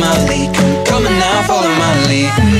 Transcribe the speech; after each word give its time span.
my 0.00 0.14
lead. 0.28 0.54
Come, 0.86 1.06
on 1.06 1.18
now, 1.18 1.42
follow 1.42 1.68
my 1.68 2.06
lead. 2.06 2.53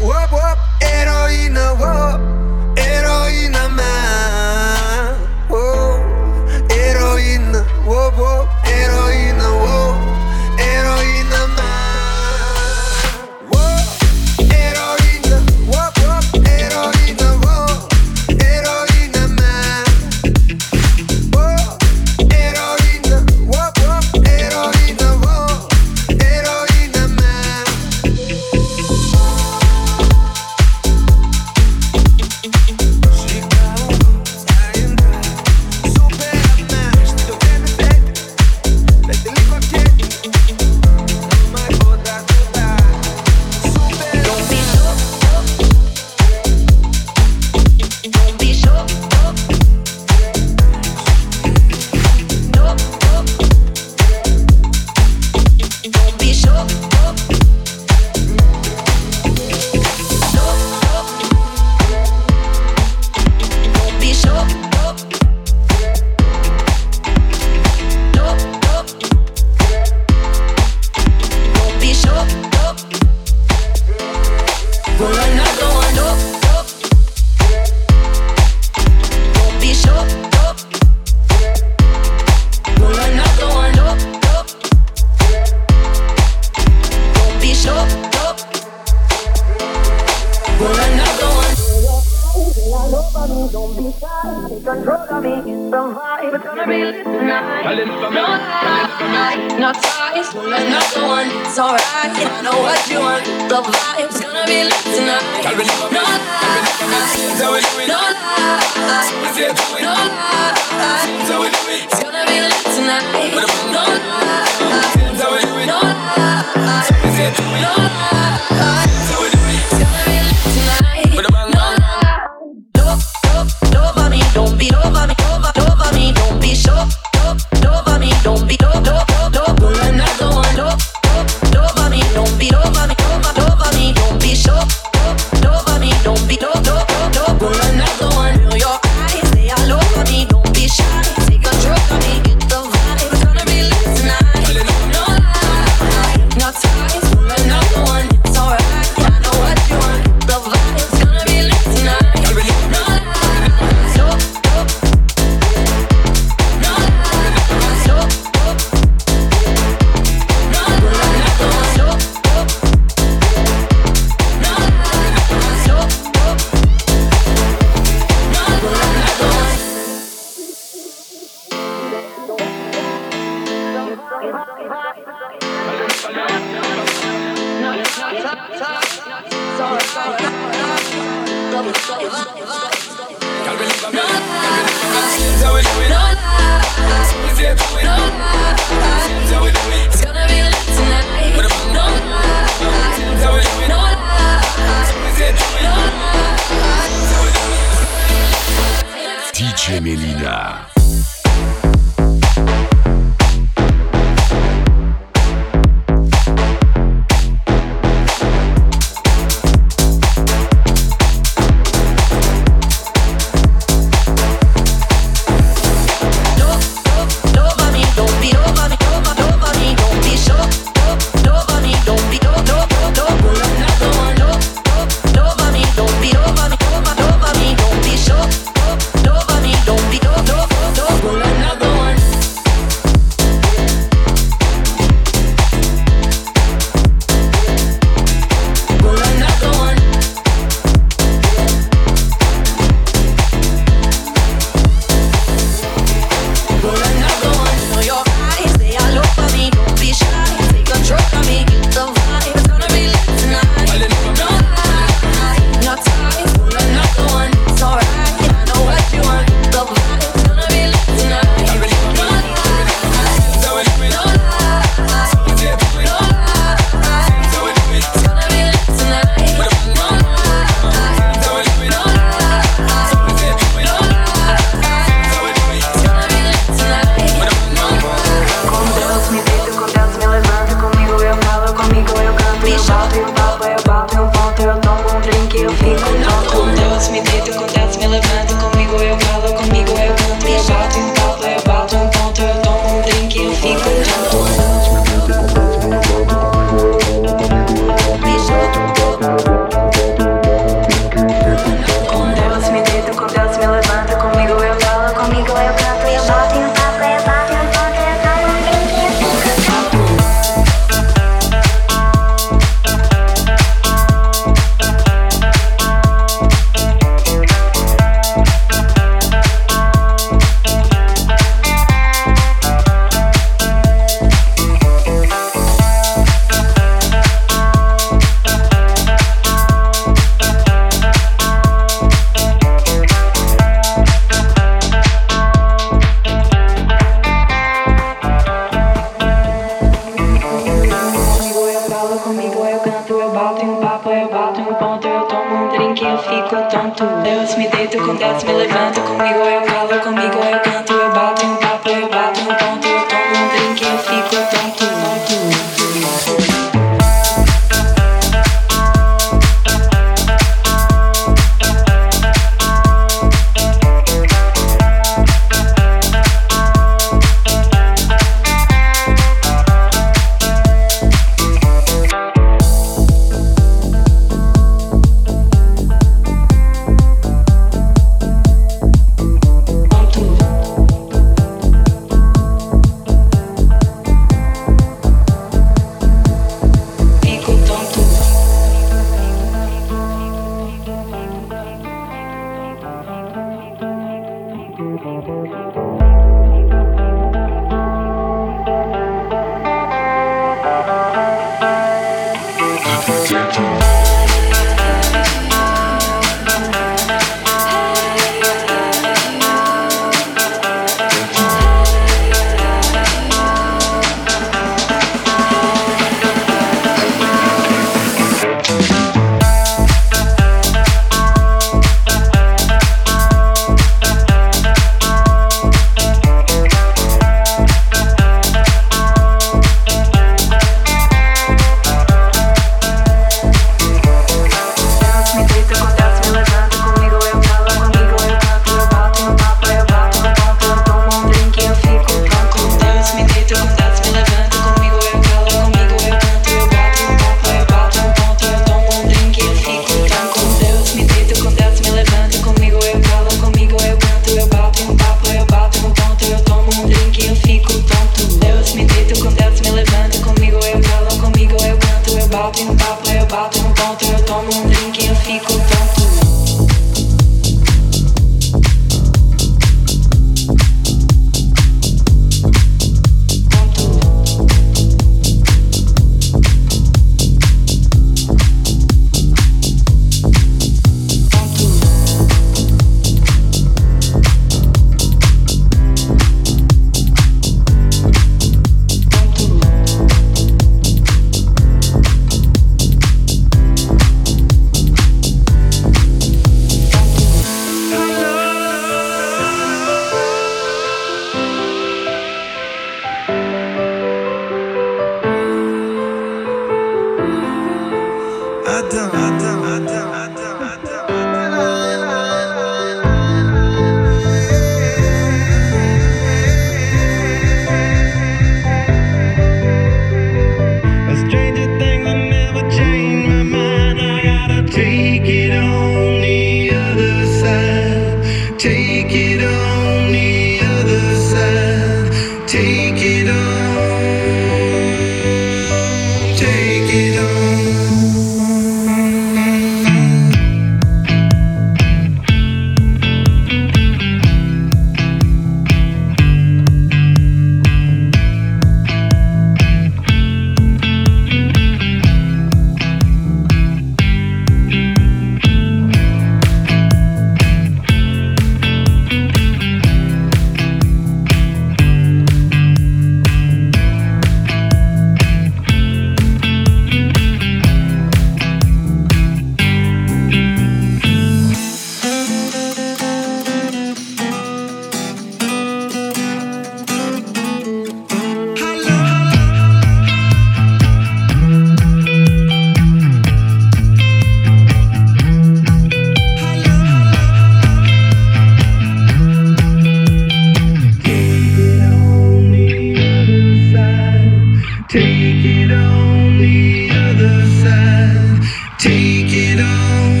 on 595.53 596.17
the 596.19 596.69
other 596.71 597.25
side. 597.41 598.21
Take 598.59 599.13
it 599.13 599.39
on. 599.39 600.00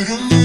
Dum-dum-dum. 0.00 0.39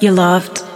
You 0.00 0.12
loved. 0.12 0.67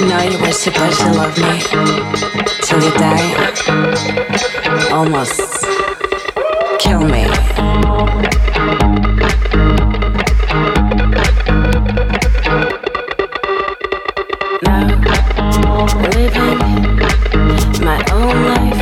you 0.00 0.06
know 0.06 0.22
you 0.22 0.38
were 0.38 0.52
supposed 0.52 1.00
to 1.00 1.12
love 1.12 1.36
me 1.38 1.60
till 2.62 2.82
you 2.82 2.90
die. 2.98 3.52
Almost 4.90 5.64
kill 6.78 7.02
me. 7.04 7.24
Now, 14.62 15.86
living 16.12 16.58
my 17.84 18.04
own 18.12 18.36
life. 18.46 18.73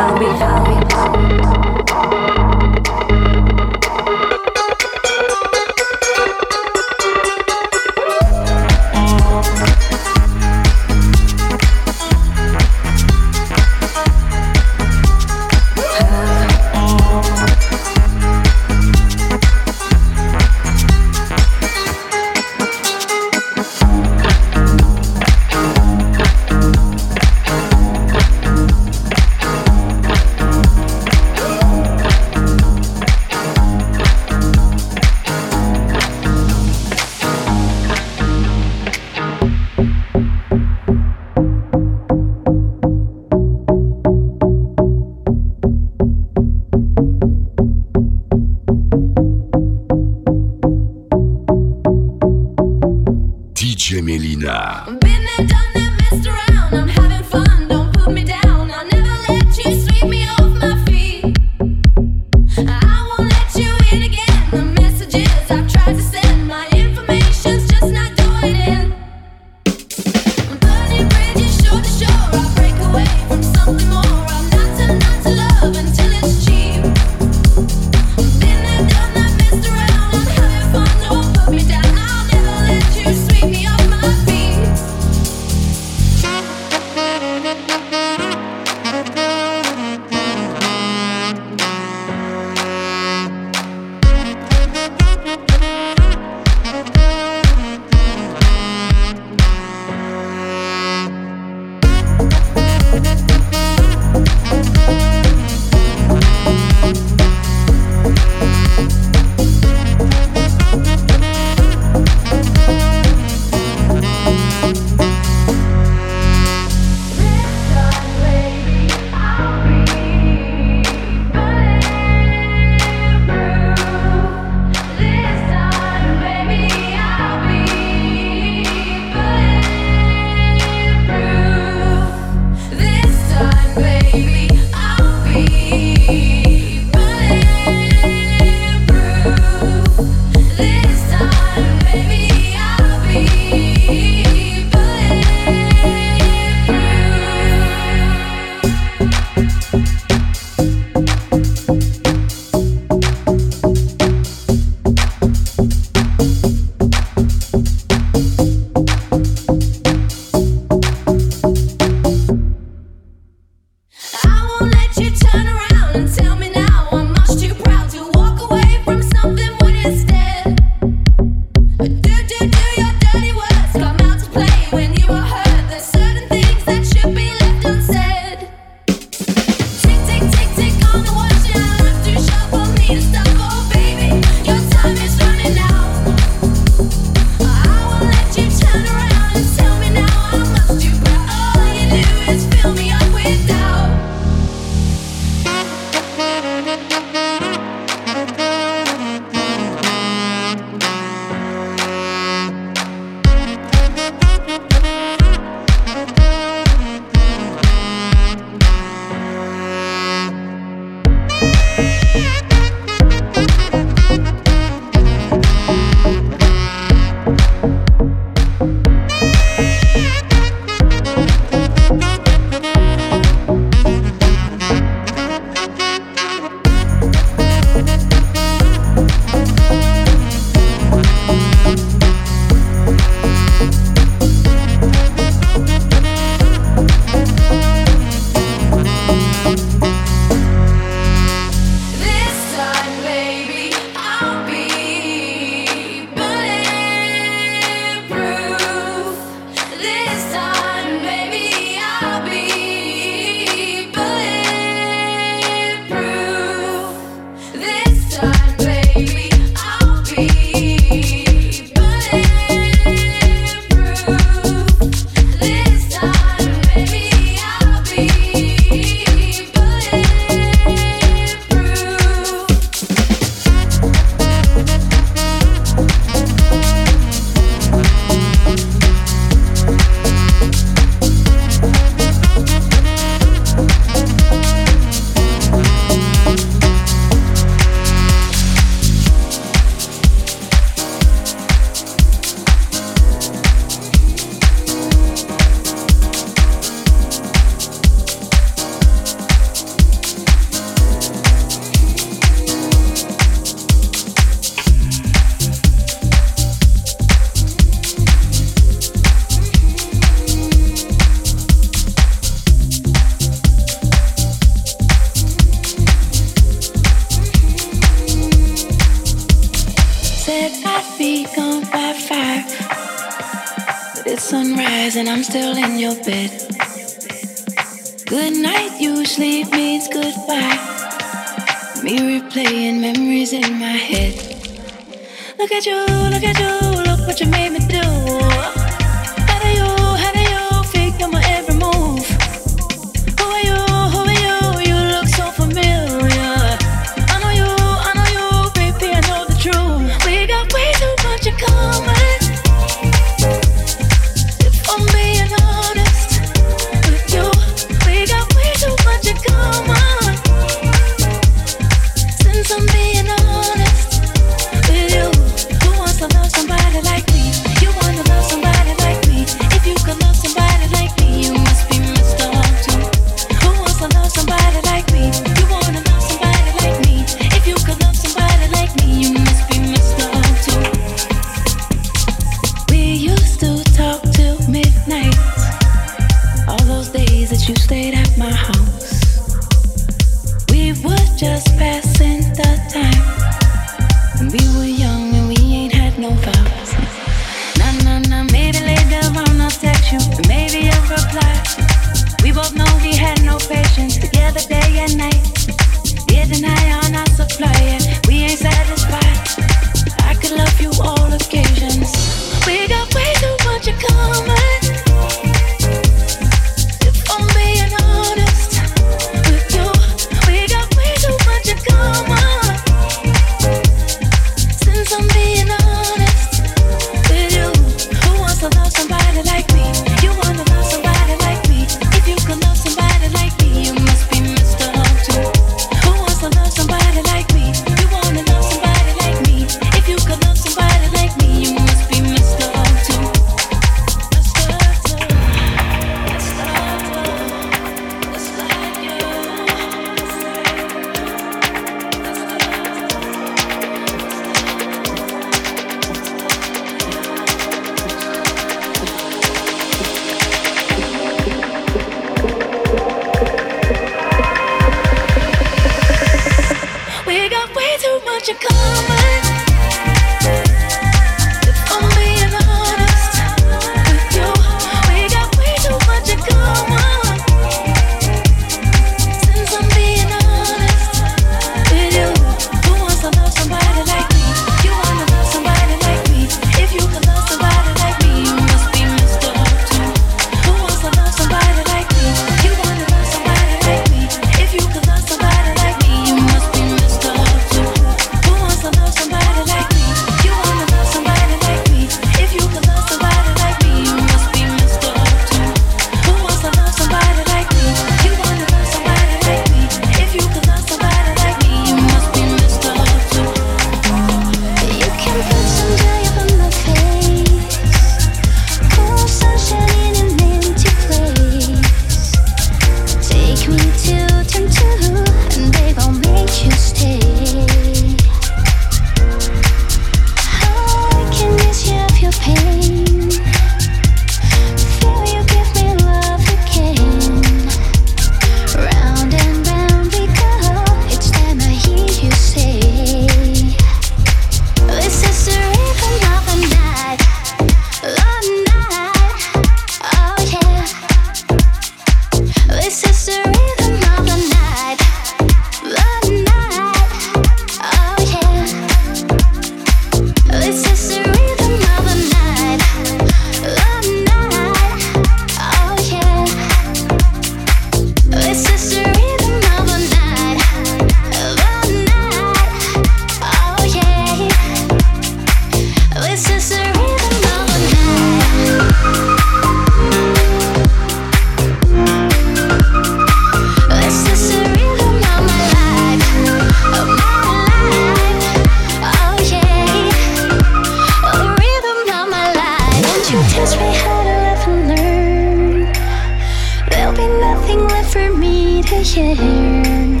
Turn. 598.84 600.00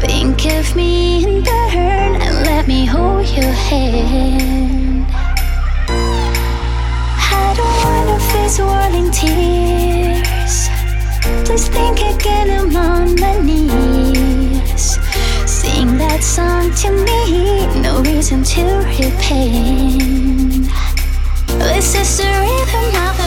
Think 0.00 0.46
of 0.46 0.74
me 0.74 1.24
in 1.24 1.44
turn 1.44 2.16
and 2.16 2.46
let 2.46 2.66
me 2.66 2.86
hold 2.86 3.28
your 3.28 3.52
hand. 3.52 5.06
I 5.88 7.54
don't 7.58 7.78
wanna 7.84 8.18
face 8.30 8.58
whirling 8.58 9.10
tears. 9.10 10.68
Please 11.44 11.68
think 11.68 12.00
again, 12.00 12.50
I'm 12.50 12.74
on 12.74 13.14
my 13.20 13.38
knees. 13.38 14.98
Sing 15.46 15.98
that 15.98 16.22
song 16.22 16.72
to 16.82 16.90
me, 16.90 17.66
no 17.82 18.00
reason 18.00 18.42
to 18.44 18.64
repent. 18.88 20.68
This 21.58 21.94
is 21.94 22.16
the 22.18 22.24
rhythm 22.24 22.94
of 23.08 23.17